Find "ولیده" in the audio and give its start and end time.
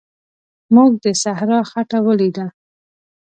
2.05-2.45